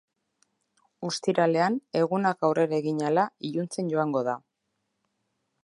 [1.09, 4.35] Ostiralean, egunak aurrera egin ahala iluntzen joango da.